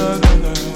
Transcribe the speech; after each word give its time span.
na 0.00 0.16
na 0.16 0.52
na 0.64 0.69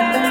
Bye. 0.00 0.29